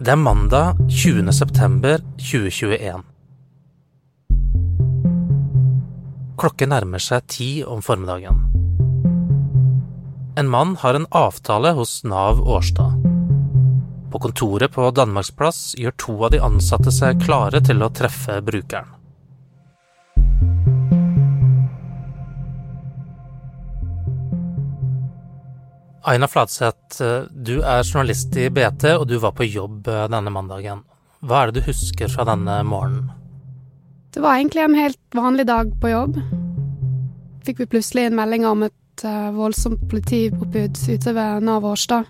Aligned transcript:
Det 0.00 0.14
er 0.14 0.16
mandag 0.16 0.78
20. 0.88 1.26
september 1.36 1.98
2021. 2.16 3.02
Klokken 6.40 6.70
nærmer 6.72 7.02
seg 7.04 7.26
ti 7.28 7.48
om 7.68 7.82
formiddagen. 7.84 8.38
En 10.40 10.48
mann 10.48 10.72
har 10.80 10.96
en 10.96 11.04
avtale 11.12 11.74
hos 11.76 11.98
Nav 12.08 12.40
Årstad. 12.40 12.96
På 14.08 14.22
kontoret 14.24 14.72
på 14.72 14.88
Danmarksplass 14.88 15.74
gjør 15.76 15.98
to 16.00 16.16
av 16.24 16.32
de 16.32 16.40
ansatte 16.48 16.96
seg 16.96 17.20
klare 17.26 17.60
til 17.60 17.84
å 17.84 17.92
treffe 17.92 18.40
brukeren. 18.40 18.99
Aina 26.02 26.28
Fladseth, 26.28 27.02
du 27.30 27.58
er 27.60 27.82
journalist 27.84 28.36
i 28.40 28.48
BT, 28.48 28.86
og 28.96 29.08
du 29.08 29.18
var 29.20 29.34
på 29.36 29.44
jobb 29.44 29.88
eh, 29.88 30.06
denne 30.08 30.32
mandagen. 30.32 30.84
Hva 31.20 31.42
er 31.42 31.50
det 31.50 31.60
du 31.60 31.66
husker 31.68 32.08
fra 32.08 32.24
denne 32.24 32.62
morgenen? 32.64 33.10
Det 34.10 34.22
var 34.24 34.38
egentlig 34.38 34.64
en 34.64 34.78
helt 34.78 35.14
vanlig 35.14 35.46
dag 35.46 35.74
på 35.80 35.90
jobb. 35.92 36.16
Fikk 37.44 37.60
vi 37.62 37.68
plutselig 37.76 38.08
en 38.08 38.16
melding 38.16 38.46
om 38.48 38.64
et 38.66 39.04
uh, 39.04 39.28
voldsomt 39.36 39.84
politioppbud 39.92 40.80
ute 40.88 41.14
ved 41.14 41.46
Nav 41.46 41.68
Årstad. 41.68 42.08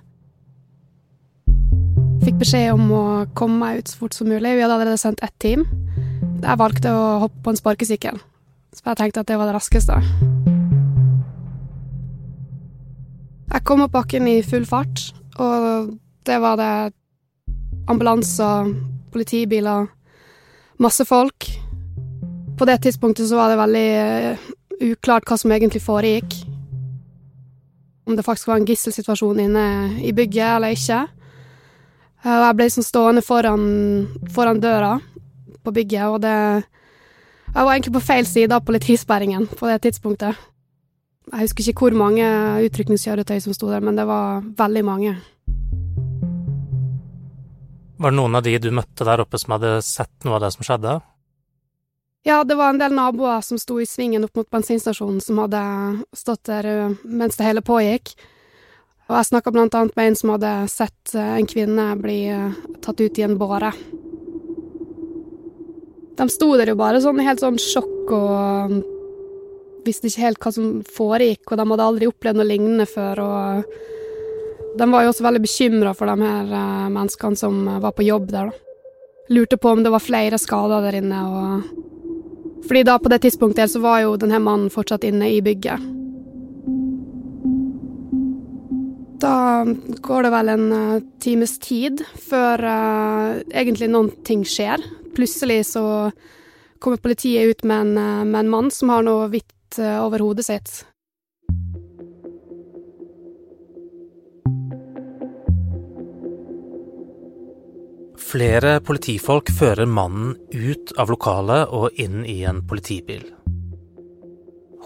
Fikk 2.25 2.41
beskjed 2.41 2.73
om 2.73 2.89
å 2.95 3.05
komme 3.37 3.59
meg 3.61 3.83
ut 3.83 3.93
så 3.93 4.05
fort 4.05 4.17
som 4.17 4.31
mulig. 4.31 4.55
Vi 4.57 4.65
hadde 4.65 4.79
allerede 4.79 5.01
sendt 5.03 5.25
ett 5.27 5.37
team. 5.43 5.67
Jeg 6.41 6.63
valgte 6.63 6.95
å 6.95 7.07
hoppe 7.27 7.43
på 7.45 7.53
en 7.53 7.61
sparkesykkel, 7.61 8.21
så 8.73 8.93
jeg 8.93 9.03
tenkte 9.03 9.27
at 9.27 9.29
det 9.29 9.41
var 9.41 9.51
det 9.51 9.59
raskeste. 9.59 10.01
Jeg 13.51 13.65
kom 13.67 13.83
opp 13.83 13.97
bakken 13.97 14.29
i 14.31 14.41
full 14.47 14.63
fart, 14.69 15.09
og 15.43 15.89
det 16.27 16.37
var 16.39 16.59
det 16.61 16.75
ambulanser, 17.91 18.69
politibiler, 19.11 19.89
masse 20.79 21.05
folk. 21.05 21.49
På 22.59 22.69
det 22.69 22.79
tidspunktet 22.85 23.27
så 23.27 23.41
var 23.41 23.51
det 23.51 23.59
veldig 23.59 23.89
uh, 23.99 24.45
uklart 24.93 25.27
hva 25.27 25.39
som 25.41 25.51
egentlig 25.51 25.83
foregikk. 25.83 26.37
Om 28.07 28.15
det 28.15 28.27
faktisk 28.27 28.53
var 28.53 28.61
en 28.61 28.69
gisselsituasjon 28.69 29.43
inne 29.43 29.65
i 29.99 30.13
bygget 30.15 30.55
eller 30.55 30.77
ikke. 30.77 31.01
Uh, 32.23 32.37
og 32.37 32.45
jeg 32.45 32.59
ble 32.61 32.69
sånn 32.77 32.87
stående 32.87 33.25
foran, 33.27 33.67
foran 34.31 34.63
døra 34.63 34.99
på 35.65 35.75
bygget, 35.75 36.07
og 36.07 36.23
det 36.23 36.37
Jeg 37.51 37.67
var 37.67 37.73
egentlig 37.75 37.93
på 37.97 38.07
feil 38.07 38.27
side 38.31 38.55
av 38.55 38.63
politisperringen 38.63 39.49
på 39.59 39.67
det 39.67 39.81
tidspunktet. 39.83 40.39
Jeg 41.31 41.47
husker 41.47 41.69
ikke 41.71 41.87
hvor 41.87 41.95
mange 41.95 42.27
utrykningskjøretøy 42.67 43.39
som 43.45 43.55
sto 43.55 43.69
der, 43.71 43.85
men 43.85 43.99
det 43.99 44.07
var 44.09 44.43
veldig 44.59 44.83
mange. 44.87 45.15
Var 48.01 48.11
det 48.11 48.17
noen 48.17 48.35
av 48.35 48.43
de 48.43 48.57
du 48.59 48.71
møtte 48.75 49.07
der 49.07 49.23
oppe 49.23 49.39
som 49.39 49.55
hadde 49.55 49.77
sett 49.87 50.27
noe 50.27 50.39
av 50.39 50.45
det 50.47 50.51
som 50.57 50.67
skjedde? 50.67 50.99
Ja, 52.27 52.43
det 52.45 52.57
var 52.59 52.73
en 52.73 52.81
del 52.81 52.93
naboer 52.97 53.41
som 53.45 53.61
sto 53.61 53.79
i 53.81 53.87
svingen 53.89 54.27
opp 54.27 54.37
mot 54.37 54.51
bensinstasjonen, 54.53 55.23
som 55.25 55.39
hadde 55.41 55.63
stått 56.17 56.49
der 56.51 56.67
eh, 56.69 56.99
mens 57.05 57.39
det 57.39 57.47
hele 57.47 57.63
pågikk. 57.65 58.13
Og 59.09 59.17
jeg 59.17 59.29
snakka 59.31 59.53
blant 59.55 59.77
annet 59.77 59.97
med 59.97 60.11
en 60.11 60.19
som 60.19 60.35
hadde 60.35 60.53
sett 60.73 61.15
eh, 61.15 61.35
en 61.39 61.49
kvinne 61.49 61.87
bli 62.03 62.19
eh, 62.33 62.59
tatt 62.85 63.01
ut 63.01 63.21
i 63.21 63.25
en 63.25 63.39
båre. 63.41 63.73
De 66.21 66.29
sto 66.29 66.51
der 66.61 66.75
jo 66.75 66.81
bare 66.81 67.01
sånn 67.01 67.23
helt 67.25 67.41
sånn 67.41 67.57
sjokk 67.61 68.13
og 68.13 68.81
visste 69.87 70.09
ikke 70.11 70.25
helt 70.25 70.43
hva 70.43 70.53
som 70.55 70.71
foregikk, 70.87 71.45
og 71.51 71.61
de 71.61 71.67
hadde 71.73 71.87
aldri 71.87 72.09
opplevd 72.11 72.41
noe 72.41 72.49
lignende 72.49 72.87
før. 72.89 73.23
og 73.25 74.79
De 74.79 74.89
var 74.93 75.05
jo 75.05 75.13
også 75.13 75.27
veldig 75.27 75.45
bekymra 75.45 75.95
for 75.97 76.11
de 76.11 76.27
her 76.27 76.51
uh, 76.55 76.89
menneskene 76.93 77.39
som 77.39 77.63
var 77.83 77.95
på 77.97 78.07
jobb 78.07 78.31
der. 78.33 78.51
da. 78.51 78.67
Lurte 79.31 79.61
på 79.61 79.71
om 79.71 79.85
det 79.85 79.93
var 79.95 80.03
flere 80.03 80.41
skader 80.43 80.87
der 80.87 80.99
inne. 81.01 81.21
og 81.23 82.67
Fordi 82.67 82.83
da 82.87 82.99
på 82.99 83.13
det 83.13 83.23
tidspunktet 83.23 83.71
så 83.71 83.83
var 83.83 84.03
jo 84.05 84.19
denne 84.21 84.43
mannen 84.43 84.71
fortsatt 84.71 85.07
inne 85.07 85.31
i 85.31 85.41
bygget. 85.45 85.89
Da 89.21 89.67
går 90.01 90.23
det 90.25 90.33
vel 90.33 90.49
en 90.49 90.69
uh, 90.73 91.01
times 91.21 91.59
tid 91.61 92.03
før 92.29 92.65
uh, 92.65 93.41
egentlig 93.53 93.91
noen 93.93 94.13
ting 94.25 94.47
skjer. 94.49 94.81
Plutselig 95.15 95.67
så 95.75 96.11
kommer 96.81 96.97
politiet 96.97 97.51
ut 97.51 97.65
med 97.69 97.81
en, 97.81 98.31
med 98.31 98.39
en 98.41 98.49
mann 98.49 98.71
som 98.73 98.89
har 98.89 99.05
noe 99.05 99.27
hvitt 99.29 99.51
Eh, 99.79 100.05
over 100.05 100.19
hodet 100.19 100.47
sitt. 100.47 100.71
Flere 108.31 108.77
politifolk 108.87 109.51
fører 109.51 109.89
mannen 109.91 110.37
ut 110.55 110.93
av 110.99 111.11
lokalet 111.11 111.71
og 111.75 111.99
inn 111.99 112.23
i 112.27 112.43
en 112.47 112.61
politibil. 112.67 113.25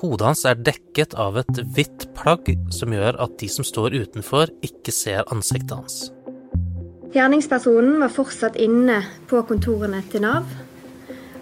Hodet 0.01 0.27
hans 0.27 0.45
er 0.49 0.61
dekket 0.61 1.17
av 1.21 1.37
et 1.41 1.61
hvitt 1.77 2.07
plagg 2.17 2.49
som 2.73 2.93
gjør 2.93 3.21
at 3.25 3.37
de 3.41 3.49
som 3.53 3.65
står 3.65 3.97
utenfor, 4.01 4.53
ikke 4.65 4.93
ser 4.93 5.29
ansiktet 5.33 5.77
hans. 5.77 6.09
Gjerningspersonen 7.15 8.01
var 8.01 8.13
fortsatt 8.13 8.57
inne 8.61 9.03
på 9.31 9.45
kontorene 9.49 10.01
til 10.11 10.25
Nav. 10.25 10.49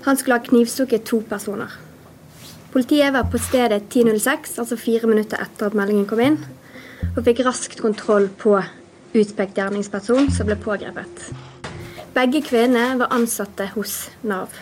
Han 0.04 0.18
skulle 0.18 0.38
ha 0.38 0.44
knivstukket 0.44 1.06
to 1.06 1.22
personer. 1.30 1.70
Politiet 2.72 3.12
var 3.12 3.26
på 3.28 3.36
stedet 3.36 3.82
10.06, 3.92 4.54
altså 4.62 4.76
fire 4.80 5.08
minutter 5.10 5.42
etter 5.44 5.68
at 5.68 5.74
meldingen 5.76 6.06
kom 6.08 6.22
inn, 6.24 6.38
og 7.12 7.20
fikk 7.26 7.42
raskt 7.44 7.76
kontroll 7.84 8.30
på 8.40 8.56
utpekt 9.12 9.60
gjerningsperson 9.60 10.30
som 10.32 10.48
ble 10.48 10.56
pågrepet. 10.56 11.26
Begge 12.16 12.40
kvinnene 12.46 12.96
var 13.02 13.12
ansatte 13.12 13.68
hos 13.76 14.06
Nav. 14.24 14.56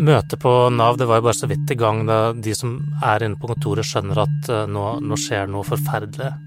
Møtet 0.00 0.40
på 0.40 0.50
Nav 0.72 0.96
det 0.96 1.04
var 1.04 1.20
jo 1.20 1.28
bare 1.28 1.36
så 1.36 1.48
vidt 1.50 1.74
i 1.74 1.76
gang 1.76 2.06
da 2.08 2.30
de 2.32 2.56
som 2.56 2.78
er 3.04 3.26
inne 3.26 3.36
på 3.36 3.52
kontoret 3.52 3.84
skjønner 3.84 4.24
at 4.24 4.48
eh, 4.48 4.64
nå, 4.64 4.94
nå 5.04 5.20
skjer 5.20 5.50
noe 5.52 5.68
forferdelig. 5.68 6.38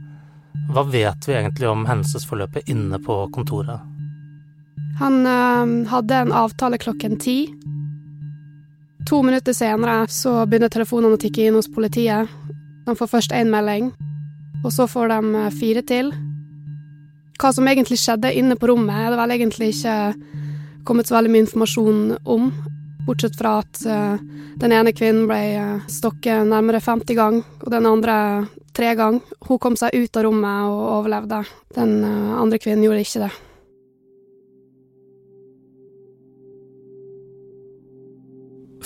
Hva 0.74 0.84
vet 0.90 1.28
vi 1.28 1.36
egentlig 1.38 1.70
om 1.70 1.86
hendelsesforløpet 1.86 2.70
inne 2.72 3.00
på 3.04 3.18
kontoret? 3.34 3.82
Han 5.00 5.26
øh, 5.26 5.88
hadde 5.90 6.16
en 6.16 6.32
avtale 6.32 6.78
klokken 6.78 7.18
ti. 7.20 7.38
To 9.10 9.22
minutter 9.22 9.54
senere 9.54 10.08
så 10.08 10.46
begynner 10.48 10.72
telefonene 10.72 11.18
å 11.18 11.22
tikke 11.22 11.48
inn 11.48 11.58
hos 11.58 11.72
politiet. 11.72 12.30
De 12.86 12.96
får 12.96 13.10
først 13.12 13.34
én 13.36 13.52
melding, 13.52 13.92
og 14.64 14.72
så 14.72 14.88
får 14.88 15.12
de 15.12 15.20
eh, 15.40 15.56
fire 15.60 15.84
til. 15.88 16.14
Hva 17.42 17.52
som 17.52 17.68
egentlig 17.68 18.00
skjedde 18.00 18.32
inne 18.38 18.56
på 18.60 18.70
rommet, 18.70 18.96
er 18.96 19.12
det 19.12 19.20
vel 19.20 19.36
egentlig 19.36 19.74
ikke 19.74 19.98
kommet 20.88 21.10
så 21.10 21.18
veldig 21.18 21.32
mye 21.34 21.46
informasjon 21.48 22.04
om. 22.30 22.52
Bortsett 23.04 23.36
fra 23.36 23.58
at 23.60 23.82
uh, 23.84 24.16
den 24.62 24.72
ene 24.72 24.94
kvinnen 24.96 25.26
ble 25.28 25.42
stokket 25.92 26.48
nærmere 26.48 26.80
50 26.84 27.18
ganger, 27.18 27.50
og 27.64 27.74
den 27.74 27.88
andre 27.90 28.16
tre 28.76 28.94
ganger. 28.98 29.22
Hun 29.48 29.60
kom 29.62 29.78
seg 29.80 29.96
ut 29.96 30.20
av 30.20 30.26
rommet 30.28 30.70
og 30.70 30.84
overlevde. 31.00 31.42
Den 31.78 31.98
uh, 32.04 32.38
andre 32.42 32.60
kvinnen 32.62 32.86
gjorde 32.88 33.06
ikke 33.06 33.26
det. 33.26 33.34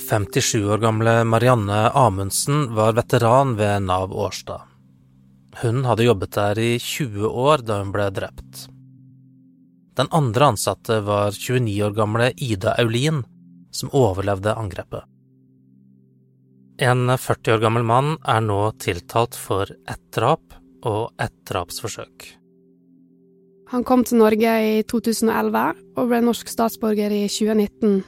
«57 0.08 0.64
år 0.72 0.80
gamle 0.80 1.14
Marianne 1.28 1.90
Amundsen 1.92 2.70
var 2.78 2.96
veteran 2.96 3.58
ved 3.59 3.84
Nav 3.90 4.14
Årstad. 4.16 4.63
Hun 5.63 5.81
hadde 5.84 6.06
jobbet 6.06 6.36
der 6.38 6.60
i 6.62 6.69
20 6.80 7.28
år 7.28 7.66
da 7.66 7.81
hun 7.81 7.92
ble 7.92 8.07
drept. 8.16 8.68
Den 9.98 10.07
andre 10.13 10.54
ansatte 10.54 11.01
var 11.01 11.33
29 11.33 11.81
år 11.83 11.98
gamle 11.98 12.31
Ida 12.38 12.78
Aulin, 12.78 13.24
som 13.74 13.90
overlevde 13.92 14.54
angrepet. 14.54 15.04
En 16.77 17.18
40 17.18 17.56
år 17.56 17.62
gammel 17.63 17.81
mann 17.83 18.18
er 18.21 18.44
nå 18.45 18.59
tiltalt 18.77 19.33
for 19.33 19.65
ett 19.65 20.03
drap 20.13 20.53
og 20.85 21.09
ett 21.18 21.33
drapsforsøk. 21.50 22.27
Han 23.71 23.83
kom 23.83 24.03
til 24.06 24.21
Norge 24.21 24.51
i 24.62 24.75
2011 24.85 25.63
og 25.97 26.12
ble 26.12 26.19
norsk 26.21 26.51
statsborger 26.53 27.15
i 27.15 27.24
2019. 27.33 28.03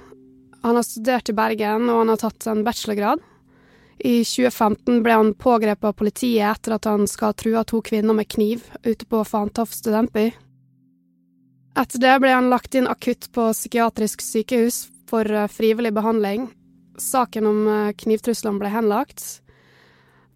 Han 0.61 0.77
har 0.77 0.85
studert 0.85 1.31
i 1.31 1.35
Bergen, 1.35 1.89
og 1.89 2.03
han 2.03 2.13
har 2.13 2.21
tatt 2.21 2.45
en 2.51 2.61
bachelorgrad. 2.67 3.23
I 3.99 4.21
2015 4.21 5.01
ble 5.03 5.17
han 5.17 5.33
pågrepet 5.33 5.89
av 5.89 5.97
politiet 5.97 6.45
etter 6.47 6.77
at 6.77 6.85
han 6.87 7.09
skal 7.09 7.33
ha 7.33 7.39
trua 7.41 7.65
to 7.67 7.81
kvinner 7.83 8.15
med 8.15 8.29
kniv 8.29 8.69
ute 8.85 9.09
på 9.09 9.23
Fantoft 9.27 9.81
studentby. 9.81 10.29
Etter 11.79 12.05
det 12.05 12.15
ble 12.21 12.37
han 12.37 12.53
lagt 12.53 12.77
inn 12.77 12.87
akutt 12.91 13.31
på 13.33 13.49
psykiatrisk 13.49 14.21
sykehus 14.23 14.85
for 15.09 15.25
eh, 15.25 15.49
frivillig 15.51 15.91
behandling, 15.95 16.47
saken 17.01 17.47
om 17.47 17.67
eh, 17.67 17.93
knivtruslene 17.97 18.59
ble 18.61 18.71
henlagt. 18.73 19.23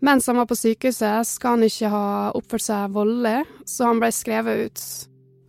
Mens 0.04 0.28
han 0.28 0.38
var 0.38 0.50
på 0.50 0.58
sykehuset, 0.60 1.28
skal 1.28 1.56
han 1.56 1.68
ikke 1.68 1.92
ha 1.94 2.06
oppført 2.36 2.66
seg 2.66 2.96
voldelig, 2.96 3.46
så 3.70 3.88
han 3.88 4.02
ble 4.02 4.10
skrevet 4.12 4.66
ut. 4.66 4.82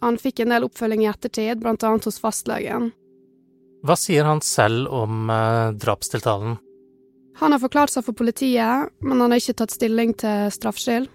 Han 0.05 0.19
fikk 0.21 0.45
en 0.45 0.55
del 0.55 0.67
oppfølging 0.69 1.03
i 1.03 1.09
ettertid, 1.11 1.59
blant 1.63 1.83
annet 1.83 2.07
hos 2.07 2.21
fastlegen. 2.23 2.93
Hva 3.85 3.97
sier 3.99 4.29
han 4.29 4.45
selv 4.45 4.93
om 4.95 5.27
eh, 5.33 5.73
drapstiltalen? 5.75 6.61
Han 7.41 7.51
har 7.51 7.59
forklart 7.65 7.91
seg 7.91 8.07
for 8.07 8.15
politiet, 8.15 8.95
men 9.03 9.19
han 9.19 9.35
har 9.35 9.43
ikke 9.43 9.57
tatt 9.59 9.75
stilling 9.75 10.15
til 10.23 10.53
straffskyld. 10.55 11.11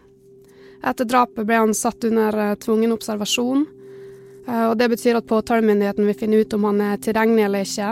Etter 0.90 1.08
drapet 1.08 1.48
ble 1.48 1.62
han 1.62 1.76
satt 1.76 2.04
under 2.10 2.36
eh, 2.44 2.58
tvungen 2.60 2.96
observasjon, 2.96 3.68
og 4.50 4.72
det 4.80 4.88
betyr 4.90 5.20
at 5.20 5.28
påtalemyndigheten 5.30 6.08
vil 6.08 6.16
finne 6.18 6.40
ut 6.42 6.54
om 6.58 6.64
han 6.66 6.80
er 6.82 7.02
tilregnelig 7.04 7.44
eller 7.46 7.68
ikke. 7.68 7.90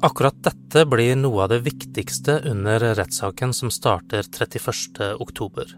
Akkurat 0.00 0.36
dette 0.40 0.86
blir 0.88 1.12
noe 1.20 1.42
av 1.44 1.50
det 1.52 1.58
viktigste 1.66 2.38
under 2.48 2.80
rettssaken 2.96 3.50
som 3.52 3.68
starter 3.68 4.24
31. 4.24 5.18
oktober. 5.20 5.74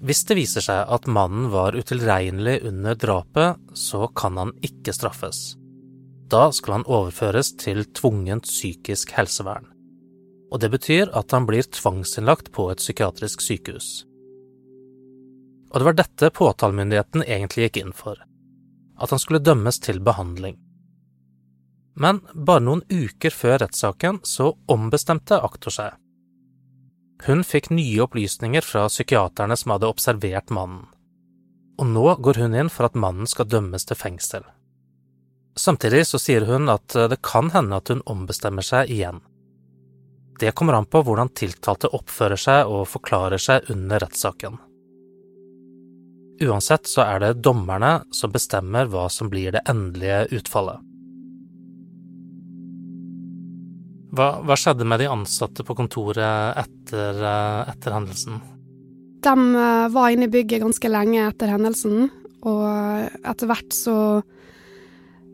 Hvis 0.00 0.24
det 0.30 0.38
viser 0.38 0.64
seg 0.64 0.88
at 0.96 1.10
mannen 1.12 1.50
var 1.52 1.76
utilregnelig 1.76 2.62
under 2.70 2.96
drapet, 2.96 3.60
så 3.76 4.08
kan 4.16 4.40
han 4.40 4.54
ikke 4.64 4.94
straffes. 4.96 5.58
Da 6.32 6.46
skal 6.56 6.78
han 6.78 6.88
overføres 6.88 7.52
til 7.60 7.84
tvungent 7.92 8.48
psykisk 8.48 9.12
helsevern. 9.18 9.68
Og 10.48 10.64
det 10.64 10.72
betyr 10.72 11.12
at 11.12 11.36
han 11.36 11.44
blir 11.44 11.68
tvangsinnlagt 11.68 12.48
på 12.56 12.70
et 12.72 12.80
psykiatrisk 12.80 13.44
sykehus. 13.44 13.92
Og 15.68 15.76
det 15.76 15.90
var 15.90 16.00
dette 16.00 16.32
påtalemyndigheten 16.32 17.28
egentlig 17.28 17.68
gikk 17.68 17.82
inn 17.84 17.96
for, 17.96 18.16
at 18.96 19.12
han 19.12 19.20
skulle 19.20 19.44
dømmes 19.44 19.84
til 19.84 20.00
behandling. 20.00 20.56
Men 21.94 22.22
bare 22.34 22.64
noen 22.64 22.84
uker 22.88 23.34
før 23.34 23.58
rettssaken 23.64 24.22
så 24.24 24.52
ombestemte 24.72 25.38
aktor 25.44 25.74
seg. 25.74 25.98
Hun 27.26 27.44
fikk 27.46 27.70
nye 27.70 28.00
opplysninger 28.02 28.64
fra 28.66 28.88
psykiaterne 28.90 29.56
som 29.58 29.74
hadde 29.74 29.90
observert 29.92 30.50
mannen, 30.50 30.88
og 31.78 31.86
nå 31.92 32.06
går 32.24 32.40
hun 32.42 32.56
inn 32.58 32.72
for 32.72 32.88
at 32.88 32.98
mannen 32.98 33.28
skal 33.30 33.46
dømmes 33.46 33.86
til 33.86 33.98
fengsel. 33.98 34.42
Samtidig 35.58 36.06
så 36.08 36.18
sier 36.18 36.48
hun 36.48 36.72
at 36.72 36.96
det 37.12 37.20
kan 37.22 37.52
hende 37.52 37.78
at 37.78 37.92
hun 37.92 38.02
ombestemmer 38.08 38.64
seg 38.66 38.90
igjen. 38.90 39.20
Det 40.40 40.54
kommer 40.58 40.74
an 40.74 40.88
på 40.90 41.04
hvordan 41.04 41.30
tiltalte 41.36 41.92
oppfører 41.94 42.40
seg 42.40 42.70
og 42.72 42.88
forklarer 42.90 43.38
seg 43.38 43.68
under 43.70 44.02
rettssaken. 44.02 44.56
Uansett 46.42 46.88
så 46.90 47.04
er 47.04 47.20
det 47.22 47.42
dommerne 47.44 48.00
som 48.10 48.32
bestemmer 48.34 48.88
hva 48.90 49.04
som 49.12 49.30
blir 49.30 49.52
det 49.54 49.62
endelige 49.70 50.24
utfallet. 50.40 50.80
Hva, 54.12 54.42
hva, 54.44 54.56
skjedde 54.60 54.84
med 54.84 55.00
de 55.00 55.08
ansatte 55.08 55.64
på 55.64 55.74
kontoret 55.76 56.58
etter, 56.60 57.16
eh, 57.16 57.70
etter 57.72 57.94
hendelsen? 57.96 58.42
De 59.24 59.32
eh, 59.32 59.88
var 59.88 60.12
inne 60.12 60.28
i 60.28 60.32
bygget 60.32 60.60
ganske 60.60 60.90
lenge 60.92 61.22
etter 61.24 61.48
hendelsen, 61.48 62.10
og 62.44 62.66
etter 63.22 63.48
hvert 63.48 63.72
så 63.72 63.96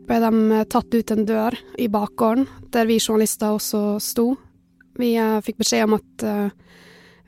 ble 0.07 0.21
de 0.23 0.63
tatt 0.71 0.95
ut 0.95 1.11
en 1.11 1.27
dør 1.27 1.59
i 1.77 1.89
bakgården, 1.91 2.47
der 2.71 2.87
vi 2.87 3.01
journalister 3.01 3.57
også 3.57 3.99
sto. 4.03 4.29
Vi 4.95 5.11
eh, 5.19 5.41
fikk 5.43 5.59
beskjed 5.59 5.89
om 5.89 5.99
at 5.99 6.29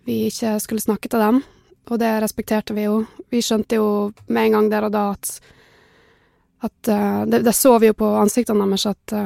vi 0.07 0.23
ikke 0.31 0.55
skulle 0.63 0.81
snakke 0.81 1.11
til 1.11 1.19
dem, 1.19 1.43
og 1.91 1.99
det 1.99 2.15
respekterte 2.23 2.73
vi 2.77 2.87
jo. 2.87 3.01
Vi 3.29 3.43
skjønte 3.43 3.75
jo 3.75 3.87
med 4.31 4.47
en 4.47 4.55
gang 4.55 4.71
der 4.71 4.87
og 4.87 4.95
da 4.95 5.09
at, 5.11 5.35
at 6.63 6.91
det, 7.27 7.43
det, 7.43 7.53
så 7.53 7.75
vi 7.81 7.91
jo 7.91 7.99
på 7.99 8.15
ansiktene 8.23 8.65
deres 8.71 8.87
at 8.87 9.19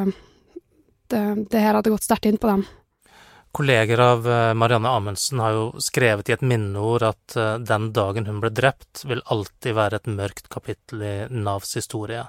det, 1.11 1.21
det 1.51 1.61
her 1.61 1.77
hadde 1.77 1.93
gått 1.93 2.07
sterkt 2.07 2.27
inn 2.29 2.41
på 2.41 2.49
dem. 2.51 2.65
Kolleger 3.55 4.01
av 4.03 4.25
eh, 4.31 4.53
Marianne 4.53 4.89
Amundsen 4.89 5.39
har 5.39 5.53
jo 5.55 5.67
skrevet 5.79 6.27
i 6.27 6.33
et 6.35 6.41
minneord 6.43 7.05
at 7.07 7.35
eh, 7.39 7.53
den 7.63 7.93
dagen 7.95 8.27
hun 8.27 8.41
ble 8.43 8.51
drept, 8.51 9.05
vil 9.07 9.23
alltid 9.31 9.77
være 9.77 10.01
et 10.01 10.09
mørkt 10.11 10.49
kapittel 10.51 11.05
i 11.07 11.13
Navs 11.31 11.71
historie. 11.79 12.25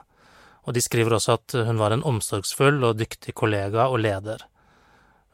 Og 0.70 0.76
de 0.76 0.84
skriver 0.84 1.17
også 1.17 1.34
at 1.34 1.56
hun 1.67 1.82
var 1.82 1.96
en 1.96 2.06
omsorgsfull 2.06 2.78
og 2.87 3.00
dyktig 3.00 3.34
kollega 3.34 3.88
og 3.90 4.05
leder. 4.06 4.46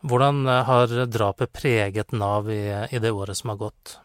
Hvordan 0.01 0.47
eh, 0.49 0.65
har 0.71 0.97
drapet 1.13 1.53
preget 1.53 2.17
Nav 2.17 2.49
i, 2.49 2.65
i 2.89 3.03
det 3.03 3.13
året 3.13 3.37
som 3.37 3.53
har 3.53 3.61
gått? 3.67 3.99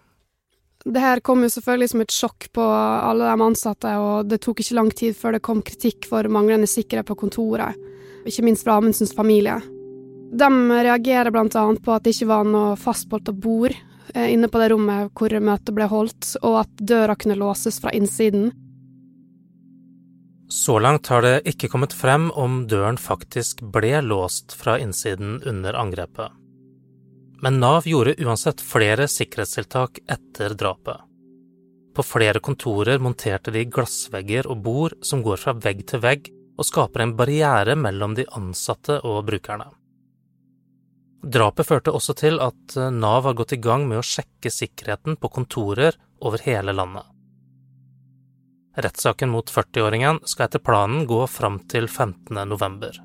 Det 0.83 0.99
her 0.99 1.23
kom 1.23 1.47
jo 1.47 1.55
selvfølgelig 1.55 1.93
som 1.93 2.03
et 2.03 2.19
sjokk 2.19 2.51
på 2.59 2.67
alle 2.67 3.31
de 3.31 3.47
ansatte, 3.47 3.95
og 3.95 4.27
det 4.27 4.43
tok 4.43 4.59
ikke 4.59 4.75
lang 4.75 4.91
tid 4.91 5.15
før 5.15 5.39
det 5.39 5.45
kom 5.47 5.63
kritikk 5.63 6.11
for 6.11 6.27
manglende 6.27 6.67
sikkerhet 6.67 7.07
på 7.07 7.15
kontoret 7.23 7.86
ikke 8.27 8.45
minst 8.45 8.65
fra 8.67 8.77
Amundsens 8.77 9.15
familie. 9.15 9.57
De 10.37 10.49
reagerer 10.83 11.31
annet 11.31 11.83
på 11.83 11.93
at 11.95 12.03
det 12.03 12.15
ikke 12.15 12.29
var 12.29 12.47
noe 12.47 12.75
fastbolta 12.79 13.31
bord 13.31 13.73
eh, 13.73 14.33
inne 14.33 14.49
på 14.51 14.59
det 14.59 14.71
rommet 14.73 15.11
hvor 15.15 15.33
møtet 15.39 15.75
ble 15.75 15.87
holdt, 15.87 16.35
og 16.43 16.63
at 16.65 16.73
døra 16.79 17.15
kunne 17.15 17.39
låses 17.39 17.79
fra 17.79 17.93
innsiden. 17.95 18.51
Så 20.49 20.79
langt 20.79 21.07
har 21.11 21.21
det 21.21 21.41
ikke 21.49 21.67
kommet 21.67 21.93
frem 21.95 22.29
om 22.31 22.61
døren 22.71 22.97
faktisk 22.99 23.61
ble 23.73 23.99
låst 24.03 24.55
fra 24.55 24.77
innsiden 24.79 25.41
under 25.45 25.75
angrepet. 25.75 26.31
Men 27.43 27.59
Nav 27.59 27.85
gjorde 27.85 28.15
uansett 28.23 28.63
flere 28.63 29.09
sikkerhetstiltak 29.11 29.99
etter 30.07 30.55
drapet. 30.57 31.03
På 31.93 32.03
flere 32.05 32.39
kontorer 32.39 33.01
monterte 33.01 33.51
de 33.53 33.65
glassvegger 33.65 34.47
og 34.47 34.63
bord 34.63 34.95
som 35.05 35.23
går 35.25 35.41
fra 35.41 35.53
vegg 35.57 35.83
til 35.89 36.01
vegg, 36.01 36.29
og 36.57 36.65
skaper 36.65 37.03
en 37.03 37.15
barriere 37.17 37.77
mellom 37.77 38.15
de 38.17 38.25
ansatte 38.37 38.99
og 39.05 39.25
brukerne. 39.29 39.69
Drapet 41.27 41.67
førte 41.67 41.91
også 41.93 42.13
til 42.17 42.39
at 42.43 42.77
eh, 42.77 42.93
Nav 42.93 43.25
har 43.25 43.35
gått 43.37 43.55
i 43.57 43.61
gang 43.61 43.87
med 43.89 43.99
å 43.99 44.05
sjekke 44.05 44.51
sikkerheten 44.53 45.17
på 45.17 45.31
kontorer 45.33 45.97
over 46.21 46.41
hele 46.45 46.75
landet. 46.75 47.05
Rettssaken 48.77 49.31
mot 49.33 49.49
40-åringen 49.49 50.21
skal 50.29 50.45
etter 50.45 50.61
planen 50.61 51.07
gå 51.09 51.23
fram 51.27 51.59
til 51.71 51.89
15. 51.89 52.37
november. 52.45 53.01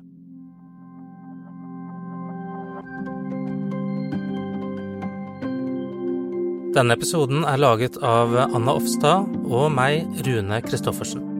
Denne 6.73 6.95
episoden 6.97 7.43
er 7.45 7.61
laget 7.61 7.99
av 8.01 8.33
Anna 8.47 8.77
Offstad 8.77 9.29
og 9.45 9.69
meg, 9.73 10.07
Rune 10.25 10.61
Christoffersen. 10.65 11.32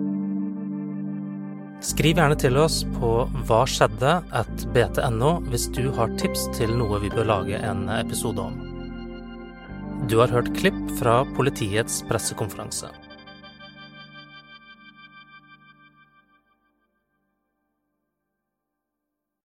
Skriv 1.83 2.15
gjerne 2.15 2.35
til 2.39 2.56
oss 2.56 2.81
på 2.95 3.09
hva 3.47 3.63
skjedde 3.68 4.13
at 4.39 4.62
bt.no 4.71 5.33
hvis 5.51 5.65
du 5.75 5.89
har 5.97 6.13
tips 6.21 6.45
til 6.56 6.71
noe 6.80 7.01
vi 7.03 7.12
bør 7.12 7.27
lage 7.27 7.59
en 7.59 7.89
episode 7.91 8.39
om. 8.39 8.56
Du 10.08 10.15
har 10.22 10.31
hørt 10.31 10.53
klipp 10.55 10.79
fra 11.00 11.22
politiets 11.36 12.00
pressekonferanse. 12.08 12.88